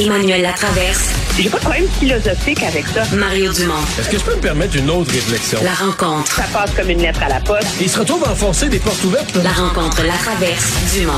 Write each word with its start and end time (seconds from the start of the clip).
Emmanuel 0.00 0.40
Latraverse. 0.40 1.10
J'ai 1.36 1.50
pas 1.50 1.58
de 1.58 1.62
problème 1.62 1.86
philosophique 1.98 2.62
avec 2.62 2.86
ça. 2.86 3.02
Mario 3.14 3.52
Dumont. 3.52 3.74
Est-ce 3.98 4.08
que 4.08 4.18
je 4.18 4.24
peux 4.24 4.34
me 4.34 4.40
permettre 4.40 4.76
une 4.76 4.88
autre 4.88 5.12
réflexion? 5.12 5.58
La 5.62 5.74
rencontre. 5.74 6.32
Ça 6.32 6.44
passe 6.52 6.74
comme 6.74 6.88
une 6.88 7.02
lettre 7.02 7.22
à 7.22 7.28
la 7.28 7.40
poste. 7.40 7.68
Il 7.80 7.88
se 7.88 7.98
retrouve 7.98 8.24
à 8.24 8.30
enfoncer 8.30 8.68
des 8.68 8.78
portes 8.78 9.02
ouvertes. 9.04 9.34
La 9.42 9.50
rencontre, 9.50 10.02
la 10.02 10.14
traverse, 10.14 10.94
Dumont. 10.94 11.12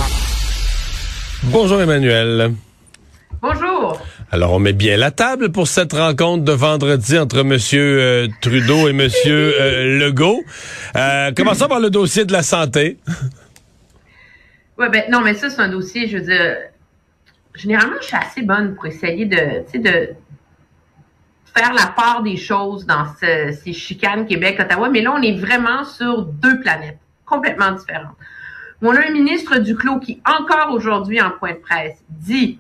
Bonjour 1.45 1.81
Emmanuel. 1.81 2.53
Bonjour. 3.41 4.01
Alors, 4.31 4.53
on 4.53 4.59
met 4.59 4.73
bien 4.73 4.97
la 4.97 5.11
table 5.11 5.53
pour 5.53 5.69
cette 5.69 5.93
rencontre 5.93 6.45
de 6.45 6.53
vendredi 6.53 7.19
entre 7.19 7.41
M. 7.41 7.59
Euh, 7.75 8.29
Trudeau 8.41 8.89
et 8.89 8.91
M. 8.91 9.09
Euh, 9.27 9.99
Legault. 9.99 10.43
Euh, 10.97 11.31
commençons 11.37 11.69
par 11.69 11.81
le 11.81 11.91
dossier 11.91 12.25
de 12.25 12.33
la 12.33 12.43
santé. 12.43 12.99
Ouais, 14.79 14.89
ben 14.89 15.05
non, 15.11 15.21
mais 15.21 15.35
ça, 15.35 15.51
c'est 15.51 15.61
un 15.61 15.69
dossier, 15.69 16.09
je 16.09 16.17
veux 16.17 16.25
dire, 16.25 16.57
généralement, 17.55 17.97
je 18.01 18.07
suis 18.07 18.17
assez 18.17 18.43
bonne 18.43 18.75
pour 18.75 18.87
essayer 18.87 19.27
de, 19.27 19.79
de 19.79 20.15
faire 21.55 21.73
la 21.75 21.87
part 21.87 22.23
des 22.23 22.37
choses 22.37 22.87
dans 22.87 23.07
ce- 23.21 23.53
ces 23.63 23.73
chicanes 23.73 24.27
Québec-Ottawa, 24.27 24.89
mais 24.89 25.03
là, 25.03 25.13
on 25.15 25.23
est 25.23 25.39
vraiment 25.39 25.85
sur 25.85 26.23
deux 26.25 26.61
planètes 26.61 26.99
complètement 27.27 27.73
différentes. 27.73 28.17
On 28.81 28.95
a 28.97 29.07
un 29.07 29.11
ministre 29.13 29.59
du 29.59 29.77
Clos 29.77 30.01
qui, 30.01 30.21
encore 30.25 30.73
aujourd'hui, 30.73 31.21
en 31.21 31.31
point 31.31 31.53
de 31.53 31.59
presse, 31.59 32.03
dit, 32.09 32.59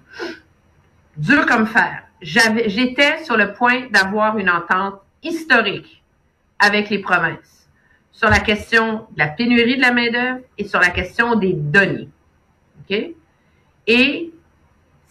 dur 1.16 1.46
comme 1.46 1.66
fer, 1.66 2.04
j'étais 2.20 3.24
sur 3.24 3.36
le 3.36 3.52
point 3.54 3.88
d'avoir 3.90 4.38
une 4.38 4.48
entente 4.50 5.00
historique 5.22 6.02
avec 6.58 6.90
les 6.90 6.98
provinces 7.00 7.68
sur 8.12 8.28
la 8.28 8.38
question 8.38 9.06
de 9.12 9.18
la 9.18 9.26
pénurie 9.28 9.76
de 9.76 9.80
la 9.80 9.90
main-d'œuvre 9.92 10.40
et 10.58 10.64
sur 10.68 10.78
la 10.78 10.90
question 10.90 11.34
des 11.34 11.54
données. 11.54 12.08
OK? 12.82 13.06
Et 13.88 14.32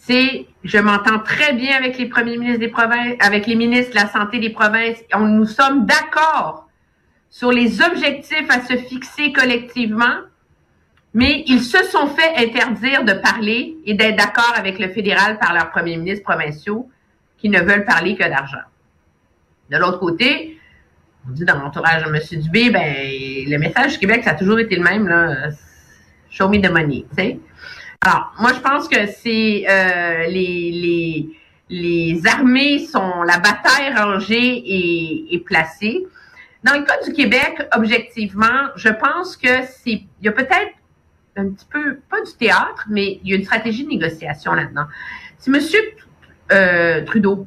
c'est, 0.04 0.48
je 0.64 0.80
m'entends 0.80 1.20
très 1.20 1.54
bien 1.54 1.78
avec 1.78 2.00
les 2.00 2.08
premiers 2.08 2.38
ministres 2.38 2.60
des 2.60 2.70
provinces, 2.70 3.16
avec 3.20 3.45
les 3.45 3.54
ministres 3.54 3.92
de 3.92 3.98
la 3.98 4.08
santé 4.08 4.39
des 4.39 4.50
provinces. 4.50 4.98
On, 5.14 5.20
nous 5.20 5.45
sommes 5.45 5.86
d'accord 5.86 6.67
sur 7.30 7.52
les 7.52 7.84
objectifs 7.84 8.50
à 8.50 8.61
se 8.61 8.78
fixer 8.78 9.32
collectivement, 9.32 10.22
mais 11.14 11.44
ils 11.45 11.61
se 11.61 11.84
sont 11.84 12.08
fait 12.08 12.36
interdire 12.36 13.04
de 13.04 13.14
parler 13.14 13.78
et 13.86 13.94
d'être 13.94 14.16
d'accord 14.16 14.54
avec 14.56 14.80
le 14.80 14.90
fédéral 14.90 15.38
par 15.38 15.54
leurs 15.54 15.70
premiers 15.70 15.98
ministres 15.98 16.23
provinciaux 16.23 16.90
qui 17.38 17.50
ne 17.50 17.60
veulent 17.60 17.86
parler 17.86 18.16
que 18.16 18.28
d'argent. 18.28 18.66
De 19.70 19.78
l'autre 19.78 20.00
côté, 20.00 20.58
on 21.28 21.32
dit 21.32 21.45
dans 21.45 21.60
l'entourage 21.60 22.04
de 22.04 22.10
M. 22.10 22.42
Dubé, 22.42 22.72
ben, 22.72 22.95
le 23.48 23.58
message 23.58 23.94
du 23.94 24.00
Québec, 24.00 24.23
ça 24.23 24.32
a 24.32 24.36
toujours 24.36 24.58
été 24.58 24.76
le 24.76 24.84
même, 24.84 25.08
là. 25.08 25.50
Show 26.32 26.50
me 26.50 26.60
the 26.60 26.72
money, 26.72 27.06
tu 27.10 27.23
sais. 27.23 27.40
Alors, 28.04 28.34
moi, 28.39 28.52
je 28.54 28.60
pense 28.60 28.88
que 28.88 29.06
c'est 29.06 29.64
euh, 29.70 30.26
les, 30.26 30.72
les, 30.72 31.30
les 31.70 32.28
armées 32.28 32.80
sont, 32.80 33.22
la 33.22 33.38
bataille 33.38 33.94
rangée 33.95 34.64
et, 35.32 35.39
placée. 35.45 36.08
Dans 36.64 36.73
le 36.73 36.84
cas 36.84 37.00
du 37.06 37.14
Québec, 37.14 37.61
objectivement, 37.76 38.70
je 38.76 38.90
pense 38.90 39.38
que 39.38 39.64
c'est, 39.66 39.92
il 39.92 40.08
y 40.23 40.28
a 40.28 40.32
peut-être 40.32 40.73
un 41.36 41.50
petit 41.50 41.67
peu, 41.72 42.00
pas 42.10 42.22
du 42.22 42.34
théâtre, 42.40 42.88
mais 42.90 43.20
il 43.23 43.30
y 43.30 43.34
a 43.34 43.38
une 43.38 43.44
stratégie 43.44 43.84
de 43.84 43.90
négociation 43.90 44.54
là-dedans. 44.54 44.86
Si 45.38 45.52
M. 45.52 45.60
Euh, 46.52 47.06
Trudeau 47.06 47.45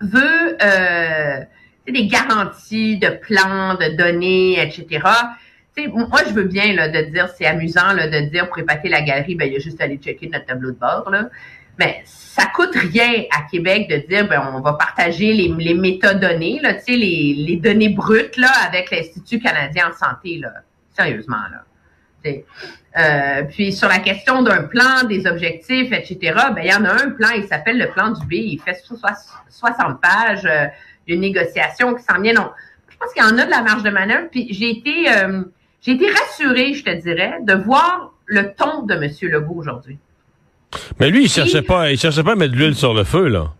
veut 0.00 0.56
euh, 0.62 1.40
des 1.86 2.06
garanties 2.06 2.98
de 2.98 3.10
plans, 3.10 3.74
de 3.74 3.94
données, 3.94 4.58
etc., 4.58 5.06
moi, 5.94 6.20
je 6.26 6.32
veux 6.32 6.44
bien 6.44 6.74
de 6.74 7.10
dire, 7.10 7.28
c'est 7.36 7.46
amusant 7.46 7.94
de 7.94 8.28
dire 8.28 8.48
pour 8.48 8.58
épater 8.58 8.88
la 8.88 9.02
galerie, 9.02 9.34
ben, 9.34 9.46
il 9.46 9.54
y 9.54 9.56
a 9.56 9.60
juste 9.60 9.80
à 9.80 9.84
aller 9.84 9.96
checker 9.96 10.28
notre 10.28 10.46
tableau 10.46 10.70
de 10.72 10.76
bord. 10.78 11.08
Là. 11.10 11.28
Mais 11.78 12.02
ça 12.04 12.46
coûte 12.54 12.74
rien 12.74 13.24
à 13.36 13.48
Québec 13.50 13.88
de 13.88 13.96
dire, 14.08 14.28
ben, 14.28 14.52
on 14.54 14.60
va 14.60 14.74
partager 14.74 15.32
les, 15.32 15.48
les 15.58 15.74
métadonnées, 15.74 16.60
là, 16.60 16.74
les, 16.86 17.34
les 17.36 17.56
données 17.56 17.88
brutes 17.88 18.36
là, 18.36 18.50
avec 18.66 18.90
l'Institut 18.90 19.38
canadien 19.40 19.90
en 19.90 19.96
santé. 19.96 20.38
Là. 20.38 20.50
Sérieusement, 20.94 21.36
là. 21.50 21.64
Euh, 22.98 23.44
puis 23.44 23.72
sur 23.72 23.88
la 23.88 23.98
question 23.98 24.42
d'un 24.42 24.64
plan, 24.64 25.04
des 25.08 25.26
objectifs, 25.26 25.92
etc., 25.92 26.18
ben, 26.54 26.62
il 26.62 26.70
y 26.70 26.74
en 26.74 26.84
a 26.84 26.92
un 26.92 27.10
plan, 27.10 27.28
il 27.36 27.44
s'appelle 27.46 27.78
le 27.78 27.88
plan 27.88 28.10
du 28.10 28.26
B, 28.26 28.32
il 28.32 28.60
fait 28.60 28.74
so- 28.74 28.96
so- 28.96 29.06
60 29.48 30.00
pages 30.00 30.44
euh, 30.44 30.66
d'une 31.06 31.20
négociation 31.20 31.94
qui 31.94 32.02
s'en 32.02 32.20
vient. 32.20 32.34
Non, 32.34 32.50
je 32.90 32.96
pense 32.98 33.12
qu'il 33.14 33.22
y 33.22 33.26
en 33.26 33.38
a 33.38 33.44
de 33.46 33.50
la 33.50 33.62
marge 33.62 33.82
de 33.84 33.90
manœuvre. 33.90 34.28
Puis 34.30 34.48
j'ai 34.50 34.70
été, 34.70 35.10
euh, 35.12 35.44
j'ai 35.82 35.92
été 35.92 36.10
rassurée, 36.10 36.74
je 36.74 36.84
te 36.84 36.90
dirais, 36.90 37.38
de 37.42 37.54
voir 37.54 38.12
le 38.26 38.52
ton 38.54 38.82
de 38.82 38.94
M. 38.94 39.10
Legault 39.22 39.56
aujourd'hui. 39.56 39.98
Mais 40.98 41.10
lui, 41.10 41.24
il 41.24 41.28
cherchait 41.28 41.62
pas, 41.62 41.90
il 41.90 41.98
cherchait 41.98 42.22
pas 42.22 42.32
à 42.32 42.36
mettre 42.36 42.52
de 42.52 42.58
l'huile 42.58 42.76
sur 42.76 42.94
le 42.94 43.04
feu, 43.04 43.28
là. 43.28 43.52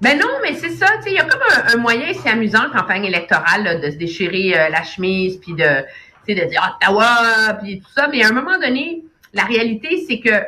Ben 0.00 0.18
non, 0.18 0.28
mais 0.42 0.54
c'est 0.54 0.70
ça, 0.70 0.86
tu 0.98 1.04
sais, 1.04 1.10
il 1.10 1.14
y 1.14 1.18
a 1.18 1.24
comme 1.24 1.40
un, 1.50 1.74
un 1.74 1.76
moyen, 1.76 2.12
c'est 2.12 2.28
amusant, 2.28 2.66
en 2.66 2.70
campagne 2.70 3.04
électorale, 3.04 3.64
là, 3.64 3.74
de 3.76 3.90
se 3.90 3.96
déchirer 3.96 4.58
euh, 4.58 4.68
la 4.68 4.82
chemise, 4.82 5.38
puis 5.38 5.54
de, 5.54 5.82
tu 6.26 6.34
sais, 6.34 6.40
de 6.40 6.48
dire 6.48 6.76
Ottawa, 6.78 7.54
puis 7.62 7.80
tout 7.80 7.90
ça, 7.94 8.08
mais 8.08 8.22
à 8.22 8.28
un 8.28 8.32
moment 8.32 8.58
donné, 8.58 9.02
la 9.32 9.44
réalité, 9.44 10.04
c'est 10.06 10.20
que 10.20 10.44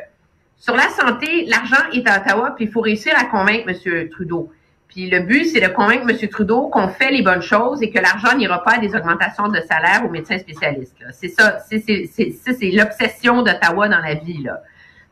sur 0.57 0.75
la 0.75 0.89
santé, 0.89 1.45
l'argent 1.47 1.89
est 1.93 2.07
à 2.07 2.19
Ottawa, 2.19 2.53
puis 2.55 2.65
il 2.65 2.71
faut 2.71 2.81
réussir 2.81 3.13
à 3.17 3.25
convaincre 3.25 3.69
M. 3.69 4.09
Trudeau. 4.09 4.51
Puis 4.87 5.09
le 5.09 5.19
but, 5.19 5.45
c'est 5.45 5.59
de 5.59 5.67
convaincre 5.67 6.09
M. 6.09 6.29
Trudeau 6.29 6.67
qu'on 6.67 6.87
fait 6.87 7.11
les 7.11 7.21
bonnes 7.21 7.41
choses 7.41 7.83
et 7.83 7.91
que 7.91 7.99
l'argent 7.99 8.35
n'ira 8.35 8.63
pas 8.63 8.75
à 8.75 8.77
des 8.79 8.95
augmentations 8.95 9.47
de 9.49 9.59
salaire 9.61 10.03
aux 10.05 10.09
médecins 10.09 10.37
spécialistes. 10.39 10.95
C'est 11.11 11.27
ça, 11.27 11.59
c'est 11.59 12.71
l'obsession 12.71 13.41
d'Ottawa 13.43 13.89
dans 13.89 13.99
la 13.99 14.13
vie. 14.15 14.43
Là. 14.43 14.61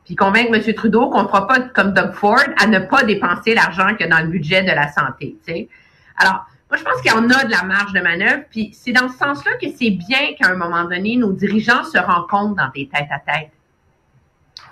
Puis 0.04 0.14
convaincre 0.14 0.54
M. 0.54 0.74
Trudeau 0.74 1.10
qu'on 1.10 1.24
ne 1.24 1.28
fera 1.28 1.46
pas 1.46 1.60
comme 1.60 1.92
Doug 1.92 2.12
Ford 2.12 2.38
à 2.62 2.66
ne 2.66 2.78
pas 2.78 3.02
dépenser 3.02 3.54
l'argent 3.54 3.94
que 3.98 4.04
dans 4.04 4.20
le 4.20 4.28
budget 4.28 4.62
de 4.62 4.70
la 4.70 4.90
santé. 4.90 5.36
tu 5.46 5.52
sais. 5.52 5.68
Alors, 6.16 6.46
moi, 6.70 6.78
je 6.78 6.82
pense 6.82 7.00
qu'il 7.00 7.12
y 7.12 7.14
en 7.14 7.28
a 7.30 7.44
de 7.44 7.50
la 7.50 7.62
marge 7.62 7.92
de 7.92 8.00
manœuvre. 8.00 8.42
Puis 8.50 8.70
c'est 8.72 8.92
dans 8.92 9.08
ce 9.08 9.18
sens-là 9.18 9.52
que 9.60 9.66
c'est 9.76 9.90
bien 9.90 10.34
qu'à 10.38 10.48
un 10.50 10.56
moment 10.56 10.84
donné, 10.84 11.16
nos 11.16 11.32
dirigeants 11.32 11.84
se 11.84 11.98
rencontrent 11.98 12.56
dans 12.56 12.70
des 12.74 12.88
têtes 12.88 13.08
à 13.10 13.18
tête. 13.18 13.50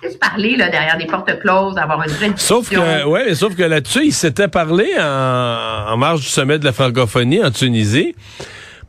Se 0.02 0.18
parler 0.18 0.56
là, 0.56 0.68
derrière 0.68 0.98
des 0.98 1.06
portes 1.06 1.38
closes, 1.40 1.78
avoir 1.78 2.02
une 2.02 2.12
vraie 2.12 2.32
Sauf 2.36 2.68
que, 2.68 3.06
ouais, 3.06 3.24
mais 3.26 3.34
sauf 3.34 3.54
que 3.56 3.62
là-dessus, 3.62 4.06
il 4.06 4.12
s'était 4.12 4.48
parlé 4.48 4.86
en, 4.98 5.92
en 5.92 5.96
marge 5.96 6.20
du 6.20 6.26
sommet 6.26 6.58
de 6.58 6.64
la 6.64 6.72
francophonie 6.72 7.42
en 7.42 7.50
Tunisie. 7.50 8.14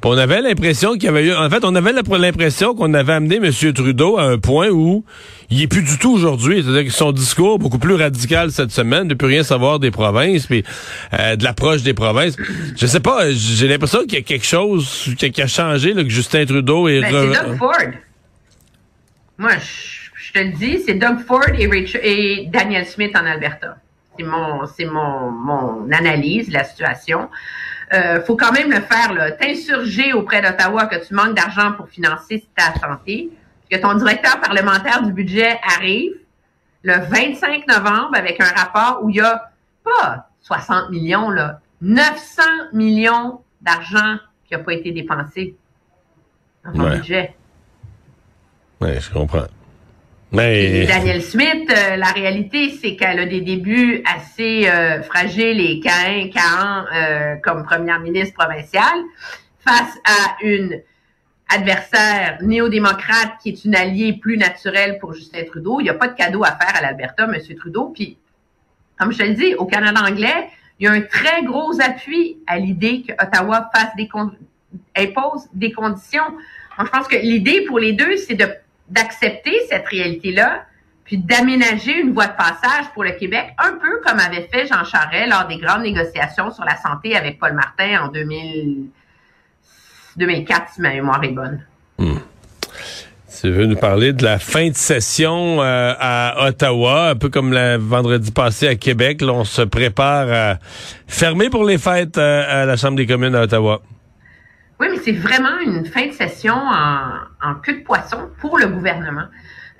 Puis 0.02 0.12
on 0.12 0.18
avait 0.18 0.42
l'impression 0.42 0.94
qu'il 0.94 1.06
y 1.06 1.07
avait 1.07 1.28
eu, 1.28 1.34
en 1.34 1.50
fait, 1.50 1.63
on 1.63 1.74
avait 1.74 1.94
l'impression 1.94 2.75
qu'on 2.75 2.94
avait 2.94 3.13
amené 3.13 3.38
M. 3.38 3.74
Trudeau 3.74 4.18
à 4.18 4.24
un 4.24 4.38
point 4.38 4.68
où 4.69 5.06
il 5.50 5.62
est 5.62 5.68
plus 5.68 5.84
du 5.84 5.98
tout 5.98 6.13
aujourd'hui. 6.13 6.62
C'est-à-dire 6.62 6.84
que 6.84 6.92
son 6.92 7.13
discours 7.13 7.60
beaucoup 7.60 7.80
plus 7.80 7.96
radical 7.96 8.52
cette 8.52 8.72
semaine, 8.72 9.07
de 9.07 9.13
plus 9.13 9.28
rien 9.28 9.44
savoir 9.44 9.80
des 9.80 9.92
provinces, 9.92 10.48
puis 10.48 10.66
euh, 11.13 11.38
de 11.38 11.44
l'approche 11.46 11.81
des 11.81 11.94
provinces. 11.94 12.36
Je 12.75 12.86
sais 12.86 13.00
pas, 13.00 13.31
j'ai 13.31 13.69
l'impression 13.69 14.02
qu'il 14.02 14.16
y 14.16 14.18
a 14.18 14.22
quelque 14.22 14.46
chose 14.46 15.16
qui 15.18 15.42
a, 15.42 15.48
changé, 15.48 15.94
là, 15.94 16.04
que 16.04 16.10
Justin 16.10 16.46
Trudeau 16.46 16.90
est... 16.90 17.00
Ben, 17.00 17.13
re- 17.13 17.34
c'est 17.34 17.48
Doug 17.48 17.57
Ford. 17.57 17.72
Moi, 19.38 19.52
je 19.60 20.05
te 20.35 20.43
le 20.43 20.51
dis, 20.51 20.79
c'est 20.85 20.95
Doug 20.95 21.19
Ford 21.19 21.47
et, 21.57 22.47
Daniel 22.51 22.85
Smith 22.85 23.15
en 23.15 23.25
Alberta. 23.25 23.77
C'est 24.17 24.25
mon, 24.25 24.65
c'est 24.65 24.85
mon, 24.85 25.31
mon 25.31 25.91
analyse 25.91 26.47
de 26.49 26.53
la 26.53 26.63
situation. 26.63 27.29
Euh, 27.93 28.21
faut 28.23 28.35
quand 28.35 28.51
même 28.51 28.69
le 28.71 28.81
faire, 28.81 29.13
là. 29.13 29.31
T'insurger 29.31 30.13
auprès 30.13 30.41
d'Ottawa 30.41 30.87
que 30.87 31.05
tu 31.05 31.13
manques 31.13 31.35
d'argent 31.35 31.73
pour 31.73 31.87
financer 31.89 32.45
ta 32.55 32.73
santé. 32.79 33.29
que 33.69 33.77
ton 33.77 33.95
directeur 33.95 34.39
parlementaire 34.41 35.01
du 35.01 35.11
budget 35.11 35.59
arrive 35.75 36.11
le 36.83 36.93
25 36.99 37.67
novembre 37.67 38.11
avec 38.13 38.39
un 38.39 38.45
rapport 38.55 39.03
où 39.03 39.09
il 39.09 39.15
y 39.15 39.21
a 39.21 39.49
pas 39.83 40.29
60 40.41 40.91
millions, 40.91 41.31
là, 41.31 41.59
900 41.81 42.43
millions 42.73 43.41
d'argent 43.61 44.17
qui 44.47 44.53
n'a 44.53 44.59
pas 44.59 44.73
été 44.73 44.91
dépensé 44.91 45.55
dans 46.63 46.83
Ouais. 46.83 46.97
budget. 46.97 47.35
Oui, 48.81 48.99
je 48.99 49.09
comprends. 49.11 49.47
Daniel 50.31 51.22
Smith, 51.22 51.69
euh, 51.69 51.95
la 51.95 52.07
réalité, 52.07 52.69
c'est 52.69 52.95
qu'elle 52.95 53.19
a 53.19 53.25
des 53.25 53.42
débuts 53.42 54.04
assez 54.06 54.68
euh, 54.68 55.01
fragiles 55.04 55.62
et 55.62 55.80
caïns, 55.80 56.86
euh, 56.94 57.36
comme 57.44 57.63
première 57.63 58.00
ministre 58.00 58.33
provinciale 58.33 59.00
face 59.66 59.98
à 60.04 60.36
une 60.44 60.81
adversaire 61.50 62.39
néo-démocrate 62.42 63.33
qui 63.42 63.50
est 63.50 63.66
une 63.66 63.75
alliée 63.75 64.13
plus 64.13 64.38
naturelle 64.38 64.98
pour 65.00 65.13
Justin 65.13 65.44
Trudeau. 65.45 65.80
Il 65.80 65.83
n'y 65.83 65.89
a 65.89 65.94
pas 65.94 66.07
de 66.07 66.16
cadeau 66.16 66.44
à 66.44 66.51
faire 66.51 66.75
à 66.75 66.81
l'Alberta, 66.81 67.25
M. 67.25 67.56
Trudeau. 67.56 67.92
Puis, 67.94 68.18
comme 68.98 69.12
je 69.12 69.19
te 69.19 69.24
le 69.24 69.36
dis, 69.36 69.56
au 69.56 69.66
Canada 69.66 70.01
anglais, 70.01 70.50
il 70.80 70.86
y 70.86 70.88
a 70.88 70.92
un 70.92 71.01
très 71.01 71.44
gros 71.44 71.80
appui 71.80 72.38
à 72.48 72.57
l'idée 72.57 73.04
que 73.04 73.13
Ottawa 73.13 73.69
fasse 73.74 73.95
des 73.95 74.10
impose 74.98 75.48
des 75.54 75.71
conditions. 75.71 76.25
Donc, 76.78 76.88
je 76.88 76.92
pense 76.92 77.07
que 77.07 77.16
l'idée 77.16 77.62
pour 77.62 77.80
les 77.80 77.94
deux, 77.94 78.18
c'est 78.18 78.36
de 78.36 78.48
d'accepter 78.89 79.53
cette 79.69 79.87
réalité-là, 79.87 80.65
puis 81.03 81.17
d'aménager 81.17 81.99
une 81.99 82.13
voie 82.13 82.27
de 82.27 82.35
passage 82.35 82.85
pour 82.93 83.03
le 83.03 83.11
Québec, 83.11 83.53
un 83.57 83.73
peu 83.73 84.01
comme 84.05 84.19
avait 84.19 84.47
fait 84.51 84.67
Jean 84.67 84.83
Charest 84.83 85.29
lors 85.29 85.47
des 85.47 85.57
grandes 85.57 85.83
négociations 85.83 86.51
sur 86.51 86.65
la 86.65 86.75
santé 86.77 87.15
avec 87.15 87.39
Paul 87.39 87.53
Martin 87.53 88.05
en 88.05 88.07
2000, 88.07 88.87
2004, 90.17 90.73
si 90.73 90.81
ma 90.81 90.89
mémoire 90.93 91.23
est 91.23 91.29
bonne. 91.29 91.63
tu 93.41 93.51
veux 93.51 93.65
nous 93.67 93.75
parler 93.75 94.13
de 94.13 94.23
la 94.23 94.39
fin 94.39 94.69
de 94.69 94.75
session 94.75 95.61
euh, 95.61 95.93
à 95.99 96.47
Ottawa, 96.47 97.09
un 97.09 97.15
peu 97.15 97.29
comme 97.29 97.53
le 97.53 97.77
vendredi 97.77 98.31
passé 98.31 98.67
à 98.67 98.75
Québec. 98.75 99.21
Là, 99.21 99.33
on 99.33 99.43
se 99.43 99.61
prépare 99.61 100.31
à 100.31 100.57
fermer 101.05 101.49
pour 101.51 101.65
les 101.65 101.77
fêtes 101.77 102.17
euh, 102.17 102.63
à 102.63 102.65
la 102.65 102.77
Chambre 102.77 102.95
des 102.95 103.05
communes 103.05 103.35
à 103.35 103.43
Ottawa. 103.43 103.81
Oui, 104.80 104.88
mais 104.92 104.98
c'est 104.98 105.13
vraiment 105.13 105.57
une 105.60 105.86
fin 105.86 106.07
de 106.07 106.12
session 106.12 106.56
en, 106.56 107.19
en 107.42 107.56
queue 107.56 107.80
de 107.80 107.83
poisson 107.83 108.30
pour 108.39 108.57
le 108.57 108.68
gouvernement. 108.68 109.27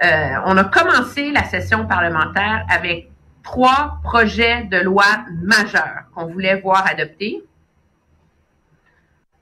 Euh, 0.04 0.08
on 0.46 0.58
a 0.58 0.64
commencé 0.66 1.32
la 1.32 1.44
session 1.44 1.86
parlementaire 1.86 2.66
avec 2.70 3.10
trois 3.44 4.00
projets 4.04 4.64
de 4.66 4.78
loi 4.78 5.06
majeurs 5.42 6.04
qu'on 6.14 6.26
voulait 6.28 6.60
voir 6.62 6.86
adoptés. 6.88 7.44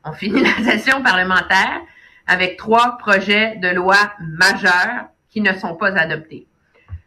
On 0.04 0.12
finit 0.14 0.42
la 0.44 0.64
session 0.72 1.02
parlementaire 1.04 1.82
avec 2.28 2.58
trois 2.58 2.98
projets 2.98 3.56
de 3.58 3.70
loi 3.70 3.96
majeurs 4.20 5.06
qui 5.30 5.42
ne 5.42 5.54
sont 5.54 5.76
pas 5.76 5.96
adoptés. 5.98 6.48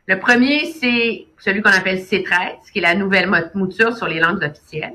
Le 0.07 0.19
premier, 0.21 0.67
c'est 0.73 1.27
celui 1.39 1.63
qu'on 1.63 1.71
appelle 1.71 1.99
C13, 1.99 2.71
qui 2.73 2.79
est 2.79 2.83
la 2.83 2.95
nouvelle 2.95 3.29
mo- 3.29 3.39
mouture 3.55 3.97
sur 3.97 4.07
les 4.07 4.21
langues 4.21 4.43
officielles. 4.45 4.95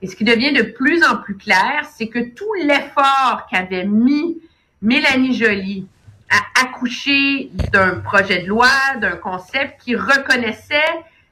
Et 0.00 0.06
ce 0.06 0.14
qui 0.14 0.24
devient 0.24 0.52
de 0.52 0.62
plus 0.62 1.02
en 1.04 1.16
plus 1.16 1.36
clair, 1.36 1.88
c'est 1.96 2.08
que 2.08 2.20
tout 2.20 2.52
l'effort 2.54 3.46
qu'avait 3.50 3.84
mis 3.84 4.38
Mélanie 4.80 5.34
Joly 5.34 5.86
à 6.30 6.62
accoucher 6.62 7.50
d'un 7.72 8.00
projet 8.00 8.42
de 8.42 8.48
loi, 8.48 8.70
d'un 9.00 9.16
concept 9.16 9.80
qui 9.82 9.96
reconnaissait 9.96 10.76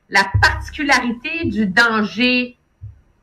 la 0.09 0.25
particularité 0.41 1.45
du 1.45 1.67
danger 1.67 2.57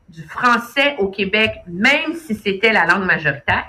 du 0.08 0.22
français 0.22 0.96
au 0.98 1.08
Québec, 1.08 1.50
même 1.66 2.14
si 2.14 2.34
c'était 2.34 2.72
la 2.72 2.86
langue 2.86 3.04
majoritaire, 3.04 3.66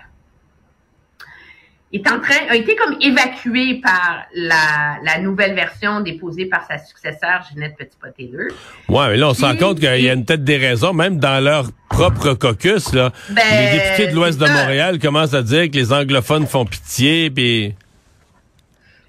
est 1.94 2.08
en 2.12 2.20
train, 2.20 2.36
a 2.50 2.56
été 2.56 2.76
comme 2.76 2.98
évacué 3.00 3.80
par 3.82 4.26
la, 4.34 4.98
la 5.04 5.20
nouvelle 5.20 5.54
version 5.54 6.02
déposée 6.02 6.46
par 6.46 6.66
sa 6.68 6.78
successeur, 6.78 7.44
Ginette 7.50 7.78
Petit-Poté-Leux. 7.78 8.50
Ouais, 8.90 9.10
mais 9.10 9.18
là, 9.18 9.30
on 9.30 9.34
se 9.34 9.46
rend 9.46 9.56
compte 9.56 9.80
qu'il 9.80 10.02
y 10.02 10.10
a 10.10 10.14
une 10.14 10.26
tête 10.26 10.44
des 10.44 10.58
raisons, 10.58 10.94
même 10.94 11.20
dans 11.20 11.42
leur 11.42 11.68
propre 11.90 12.34
caucus. 12.34 12.92
Là, 12.94 13.12
Ben, 13.30 13.42
les 13.52 13.80
députés 13.80 14.08
de 14.08 14.16
l'Ouest 14.16 14.40
de. 14.40 14.46
Montréal 14.46 15.00
commencent 15.00 15.34
à 15.34 15.42
dire 15.44 15.70
que 15.70 15.76
les 15.76 15.94
anglophones 15.94 16.48
font 16.48 16.66
pitié, 16.66 17.30
puis... 17.30 17.74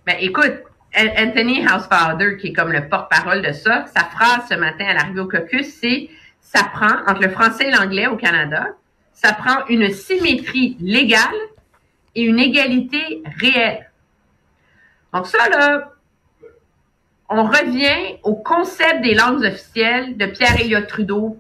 Ben, 0.06 0.16
écoute, 0.20 0.54
An- 0.96 1.24
Anthony 1.26 1.66
Housefather, 1.66 2.36
qui 2.40 2.48
est 2.48 2.52
comme 2.52 2.72
le 2.72 2.88
porte-parole 2.88 3.42
de 3.42 3.52
ça, 3.52 3.86
sa 3.92 4.04
phrase 4.04 4.42
ce 4.48 4.54
matin 4.54 4.84
à 4.86 4.94
l'arrivée 4.94 5.20
au 5.20 5.28
caucus, 5.28 5.66
c'est 5.80 6.08
ça 6.40 6.62
prend, 6.72 6.94
entre 7.08 7.22
le 7.22 7.30
français 7.30 7.66
et 7.68 7.70
l'anglais 7.72 8.06
au 8.06 8.16
Canada, 8.16 8.68
ça 9.12 9.32
prend 9.32 9.66
une 9.68 9.90
symétrie 9.90 10.76
légale 10.80 11.20
et 12.16 12.22
une 12.22 12.38
égalité 12.40 13.22
réelle. 13.40 13.88
Donc 15.14 15.26
ça, 15.26 15.48
là, 15.48 15.92
on 17.28 17.44
revient 17.44 18.18
au 18.24 18.34
concept 18.34 19.02
des 19.02 19.14
langues 19.14 19.44
officielles 19.44 20.16
de 20.16 20.26
Pierre 20.26 20.60
Elliott 20.60 20.86
Trudeau 20.86 21.38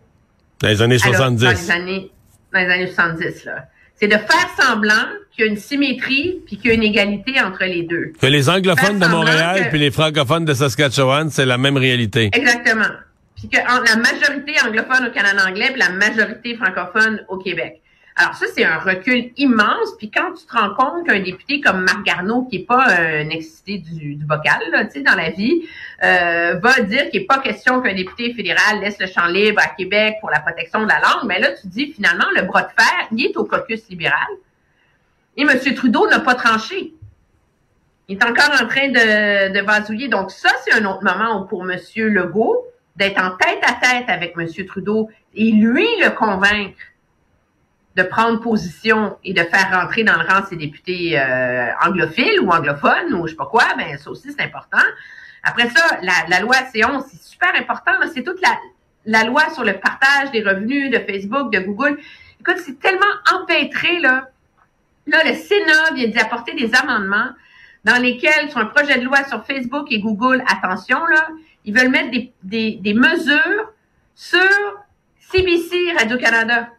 Dans 0.60 0.68
les 0.68 0.82
années 0.82 0.98
alors, 1.02 1.16
70. 1.16 1.44
dans 1.44 1.50
les 1.50 1.70
années, 1.70 2.10
dans 2.52 2.60
les 2.60 2.66
années 2.72 2.86
70, 2.86 3.44
là. 3.44 3.66
C'est 3.98 4.08
de 4.08 4.16
faire 4.16 4.50
semblant 4.60 4.92
qu'il 5.32 5.46
y 5.46 5.48
a 5.48 5.50
une 5.50 5.56
symétrie 5.56 6.40
puis 6.46 6.58
qu'il 6.58 6.66
y 6.66 6.70
a 6.72 6.74
une 6.74 6.82
égalité 6.82 7.40
entre 7.40 7.64
les 7.64 7.82
deux. 7.84 8.12
Que 8.20 8.26
les 8.26 8.50
anglophones 8.50 8.98
de 8.98 9.06
Montréal 9.06 9.64
que- 9.64 9.70
puis 9.70 9.78
les 9.78 9.90
francophones 9.90 10.44
de 10.44 10.52
Saskatchewan, 10.52 11.30
c'est 11.30 11.46
la 11.46 11.56
même 11.56 11.78
réalité. 11.78 12.28
Exactement. 12.34 12.84
Puis 13.36 13.48
que 13.48 13.56
en- 13.58 13.80
la 13.82 13.96
majorité 13.96 14.52
anglophone 14.66 15.06
au 15.06 15.10
Canada 15.12 15.44
anglais 15.48 15.68
puis 15.70 15.78
la 15.80 15.90
majorité 15.90 16.56
francophone 16.56 17.24
au 17.28 17.38
Québec. 17.38 17.80
Alors 18.18 18.34
ça, 18.34 18.46
c'est 18.54 18.64
un 18.64 18.78
recul 18.78 19.30
immense. 19.36 19.94
Puis 19.98 20.10
quand 20.10 20.32
tu 20.32 20.46
te 20.46 20.52
rends 20.52 20.74
compte 20.74 21.06
qu'un 21.06 21.20
député 21.20 21.60
comme 21.60 21.84
Marc 21.84 22.02
Garneau, 22.02 22.44
qui 22.44 22.56
est 22.56 22.66
pas 22.66 22.86
un 22.88 23.28
excité 23.28 23.76
du, 23.76 24.14
du 24.14 24.24
bocal, 24.24 24.58
là, 24.72 24.86
tu 24.86 24.92
sais, 24.92 25.00
dans 25.02 25.14
la 25.14 25.28
vie, 25.28 25.64
euh, 26.02 26.54
va 26.54 26.80
dire 26.80 27.10
qu'il 27.10 27.20
n'est 27.20 27.26
pas 27.26 27.40
question 27.40 27.82
qu'un 27.82 27.94
député 27.94 28.32
fédéral 28.32 28.80
laisse 28.80 28.98
le 28.98 29.06
champ 29.06 29.26
libre 29.26 29.60
à 29.62 29.68
Québec 29.68 30.16
pour 30.20 30.30
la 30.30 30.40
protection 30.40 30.82
de 30.82 30.88
la 30.88 30.98
langue, 30.98 31.28
mais 31.28 31.38
là, 31.38 31.50
tu 31.60 31.66
dis 31.66 31.92
finalement, 31.92 32.24
le 32.34 32.42
bras 32.42 32.62
de 32.62 32.68
fer, 32.68 33.08
il 33.12 33.26
est 33.26 33.36
au 33.36 33.44
caucus 33.44 33.86
libéral. 33.90 34.28
Et 35.36 35.42
M. 35.42 35.74
Trudeau 35.74 36.08
n'a 36.08 36.20
pas 36.20 36.34
tranché. 36.34 36.94
Il 38.08 38.16
est 38.16 38.24
encore 38.24 38.50
en 38.62 38.66
train 38.66 38.88
de, 38.88 39.52
de 39.52 39.60
vasouiller. 39.60 40.08
Donc 40.08 40.30
ça, 40.30 40.48
c'est 40.64 40.72
un 40.72 40.86
autre 40.86 41.04
moment 41.04 41.44
pour 41.44 41.70
M. 41.70 41.78
Legault, 41.96 42.64
d'être 42.94 43.22
en 43.22 43.32
tête 43.32 43.60
à 43.62 43.74
tête 43.74 44.08
avec 44.08 44.34
M. 44.38 44.48
Trudeau 44.66 45.10
et 45.34 45.50
lui 45.50 45.86
le 46.02 46.08
convaincre 46.16 46.78
de 47.96 48.02
prendre 48.02 48.40
position 48.40 49.16
et 49.24 49.32
de 49.32 49.42
faire 49.42 49.70
rentrer 49.72 50.04
dans 50.04 50.20
le 50.20 50.28
rang 50.28 50.44
ses 50.46 50.56
députés 50.56 51.18
euh, 51.18 51.68
anglophiles 51.82 52.40
ou 52.42 52.50
anglophones 52.50 53.14
ou 53.14 53.26
je 53.26 53.32
sais 53.32 53.36
pas 53.36 53.46
quoi, 53.46 53.64
ben 53.76 53.96
ça 53.96 54.10
aussi 54.10 54.30
c'est 54.32 54.42
important. 54.42 54.84
Après 55.42 55.70
ça, 55.70 55.98
la, 56.02 56.12
la 56.28 56.40
loi 56.40 56.56
C11, 56.56 57.04
c'est 57.10 57.22
super 57.22 57.54
important. 57.54 57.92
C'est 58.12 58.22
toute 58.22 58.40
la, 58.42 58.54
la 59.06 59.24
loi 59.24 59.48
sur 59.54 59.64
le 59.64 59.74
partage 59.74 60.30
des 60.32 60.42
revenus 60.42 60.90
de 60.90 60.98
Facebook, 60.98 61.52
de 61.52 61.60
Google. 61.60 61.98
Écoute, 62.40 62.56
c'est 62.58 62.78
tellement 62.80 63.04
empêtré, 63.32 64.00
là. 64.00 64.28
Là, 65.06 65.18
le 65.24 65.34
Sénat 65.34 65.94
vient 65.94 66.08
d'y 66.08 66.18
apporter 66.18 66.52
des 66.54 66.74
amendements 66.74 67.30
dans 67.84 68.02
lesquels, 68.02 68.50
sur 68.50 68.58
un 68.58 68.66
projet 68.66 68.98
de 68.98 69.04
loi 69.04 69.22
sur 69.24 69.46
Facebook 69.46 69.86
et 69.90 70.00
Google, 70.00 70.42
attention, 70.48 71.06
là, 71.06 71.28
ils 71.64 71.72
veulent 71.72 71.90
mettre 71.90 72.10
des, 72.10 72.32
des, 72.42 72.72
des 72.82 72.94
mesures 72.94 73.70
sur 74.16 74.40
CBC 75.30 75.76
Radio-Canada 75.96 76.70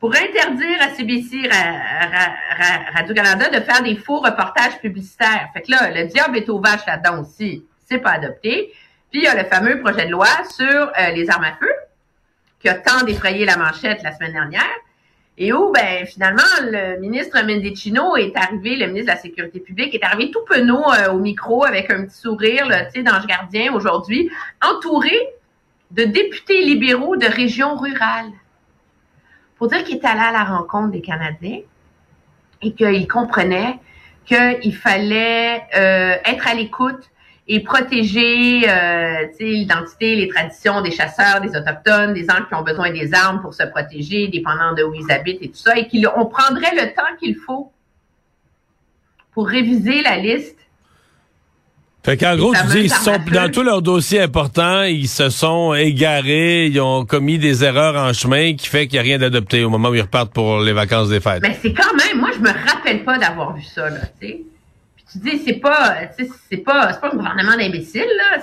pour 0.00 0.14
interdire 0.14 0.80
à 0.80 0.90
CBC 0.90 1.48
Ra- 1.50 2.08
Ra- 2.08 2.34
Ra- 2.58 2.90
Radio-Canada 2.94 3.50
de 3.50 3.60
faire 3.64 3.82
des 3.82 3.96
faux 3.96 4.20
reportages 4.20 4.78
publicitaires. 4.80 5.48
Fait 5.52 5.62
que 5.62 5.70
là, 5.70 5.90
le 5.90 6.06
diable 6.06 6.36
est 6.36 6.48
aux 6.48 6.60
vaches 6.60 6.86
là-dedans 6.86 7.20
aussi. 7.22 7.64
C'est 7.86 7.98
pas 7.98 8.12
adopté. 8.12 8.72
Puis 9.10 9.20
il 9.20 9.24
y 9.24 9.26
a 9.26 9.34
le 9.34 9.48
fameux 9.48 9.80
projet 9.80 10.06
de 10.06 10.10
loi 10.12 10.28
sur 10.56 10.66
euh, 10.66 11.10
les 11.14 11.28
armes 11.30 11.44
à 11.44 11.54
feu, 11.54 11.70
qui 12.60 12.68
a 12.68 12.74
tant 12.74 13.04
défrayé 13.04 13.44
la 13.44 13.56
manchette 13.56 14.02
la 14.02 14.12
semaine 14.12 14.32
dernière. 14.32 14.62
Et 15.40 15.52
où, 15.52 15.70
ben, 15.72 16.04
finalement, 16.04 16.42
le 16.62 16.98
ministre 16.98 17.40
Mendicino 17.44 18.16
est 18.16 18.36
arrivé, 18.36 18.74
le 18.76 18.88
ministre 18.88 19.06
de 19.12 19.16
la 19.16 19.22
Sécurité 19.22 19.60
publique, 19.60 19.94
est 19.94 20.02
arrivé 20.02 20.32
tout 20.32 20.44
penaud 20.48 20.82
euh, 20.92 21.12
au 21.12 21.18
micro 21.20 21.64
avec 21.64 21.90
un 21.92 22.04
petit 22.04 22.18
sourire, 22.18 22.66
tu 22.92 22.98
sais, 22.98 23.02
d'ange 23.04 23.24
gardien 23.26 23.72
aujourd'hui, 23.72 24.30
entouré 24.62 25.16
de 25.92 26.02
députés 26.04 26.64
libéraux 26.64 27.16
de 27.16 27.26
régions 27.26 27.76
rurales. 27.76 28.30
Pour 29.58 29.68
dire 29.68 29.84
qu'il 29.84 29.96
est 29.96 30.04
allé 30.04 30.20
à 30.20 30.32
la 30.32 30.44
rencontre 30.44 30.92
des 30.92 31.02
Canadiens 31.02 31.60
et 32.62 32.72
qu'il 32.72 33.08
comprenait 33.08 33.78
qu'il 34.24 34.74
fallait 34.74 35.62
euh, 35.74 36.16
être 36.24 36.46
à 36.46 36.54
l'écoute 36.54 37.10
et 37.48 37.60
protéger 37.60 38.68
euh, 38.68 39.26
l'identité, 39.40 40.16
les 40.16 40.28
traditions 40.28 40.82
des 40.82 40.90
chasseurs, 40.90 41.40
des 41.40 41.56
autochtones, 41.56 42.12
des 42.12 42.24
gens 42.24 42.44
qui 42.46 42.54
ont 42.54 42.62
besoin 42.62 42.90
des 42.90 43.14
armes 43.14 43.40
pour 43.40 43.54
se 43.54 43.62
protéger, 43.64 44.28
dépendant 44.28 44.74
de 44.74 44.82
où 44.82 44.94
ils 44.94 45.10
habitent 45.10 45.42
et 45.42 45.48
tout 45.48 45.56
ça, 45.56 45.76
et 45.76 45.88
qu'on 45.88 46.26
prendrait 46.26 46.74
le 46.74 46.92
temps 46.94 47.16
qu'il 47.18 47.36
faut 47.36 47.72
pour 49.32 49.48
réviser 49.48 50.02
la 50.02 50.18
liste. 50.18 50.58
Fait 52.08 52.16
qu'en 52.16 52.36
gros, 52.36 52.54
tu 52.54 52.66
dis, 52.68 52.78
ils 52.84 52.90
sont, 52.90 53.18
dans 53.30 53.50
tous 53.52 53.62
leurs 53.62 53.82
dossiers 53.82 54.22
importants, 54.22 54.84
ils 54.84 55.08
se 55.08 55.28
sont 55.28 55.74
égarés, 55.74 56.64
ils 56.64 56.80
ont 56.80 57.04
commis 57.04 57.38
des 57.38 57.64
erreurs 57.64 57.96
en 57.96 58.14
chemin 58.14 58.54
qui 58.54 58.66
fait 58.66 58.86
qu'il 58.86 58.94
n'y 58.94 59.00
a 59.00 59.02
rien 59.02 59.18
d'adopté 59.18 59.62
au 59.62 59.68
moment 59.68 59.90
où 59.90 59.94
ils 59.94 60.00
repartent 60.00 60.32
pour 60.32 60.60
les 60.60 60.72
vacances 60.72 61.10
des 61.10 61.20
fêtes. 61.20 61.42
Mais 61.42 61.58
c'est 61.60 61.74
quand 61.74 61.92
même, 61.92 62.18
moi, 62.18 62.30
je 62.34 62.38
me 62.38 62.48
rappelle 62.48 63.04
pas 63.04 63.18
d'avoir 63.18 63.54
vu 63.54 63.62
ça, 63.62 63.90
là, 63.90 64.00
tu 64.18 64.26
sais. 64.26 64.42
Puis 64.96 65.04
tu 65.12 65.18
dis, 65.18 65.42
c'est 65.44 65.60
pas, 65.60 65.96
c'est 66.16 66.56
pas, 66.64 66.94
c'est 66.94 67.00
pas 67.02 67.08
un 67.12 67.16
gouvernement 67.16 67.58
d'imbéciles, 67.58 68.00
là. 68.00 68.42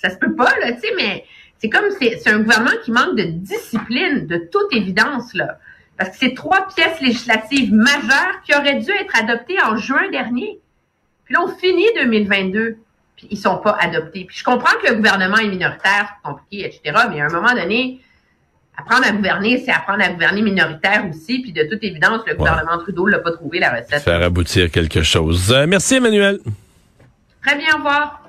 Ça 0.00 0.08
se 0.08 0.16
peut 0.16 0.34
pas, 0.34 0.54
là, 0.62 0.72
tu 0.72 0.80
sais, 0.80 0.94
mais 0.96 1.26
c'est 1.58 1.68
comme, 1.68 1.90
c'est 2.00 2.30
un 2.30 2.38
gouvernement 2.38 2.78
qui 2.82 2.92
manque 2.92 3.14
de 3.14 3.24
discipline, 3.24 4.26
de 4.26 4.38
toute 4.50 4.72
évidence, 4.72 5.34
là. 5.34 5.58
Parce 5.98 6.12
que 6.12 6.16
c'est 6.18 6.34
trois 6.34 6.66
pièces 6.74 6.98
législatives 7.02 7.74
majeures 7.74 8.40
qui 8.46 8.54
auraient 8.54 8.80
dû 8.80 8.90
être 8.90 9.22
adoptées 9.22 9.62
en 9.62 9.76
juin 9.76 10.08
dernier. 10.10 10.60
Puis 11.26 11.34
là, 11.34 11.42
on 11.44 11.48
finit 11.58 11.84
2022, 11.96 12.78
puis 13.16 13.28
ils 13.30 13.38
sont 13.38 13.58
pas 13.58 13.76
adoptés. 13.80 14.24
Puis 14.24 14.38
je 14.38 14.44
comprends 14.44 14.74
que 14.82 14.88
le 14.88 14.96
gouvernement 14.96 15.38
est 15.38 15.48
minoritaire, 15.48 16.16
c'est 16.16 16.30
compliqué, 16.30 16.66
etc., 16.66 17.06
mais 17.10 17.20
à 17.20 17.26
un 17.26 17.30
moment 17.30 17.54
donné, 17.54 18.00
apprendre 18.76 19.06
à 19.06 19.12
gouverner, 19.12 19.62
c'est 19.64 19.72
apprendre 19.72 20.04
à 20.04 20.08
gouverner 20.10 20.42
minoritaire 20.42 21.04
aussi. 21.08 21.40
Puis 21.40 21.52
de 21.52 21.64
toute 21.64 21.82
évidence, 21.82 22.20
le 22.26 22.34
gouvernement 22.34 22.78
Trudeau 22.78 23.06
l'a 23.06 23.18
pas 23.18 23.32
trouvé 23.32 23.58
la 23.58 23.70
recette. 23.70 24.02
Faire 24.02 24.22
aboutir 24.22 24.70
quelque 24.70 25.02
chose. 25.02 25.52
Euh, 25.52 25.66
merci, 25.66 25.96
Emmanuel. 25.96 26.40
Très 27.42 27.56
bien, 27.56 27.68
au 27.74 27.78
revoir. 27.78 28.25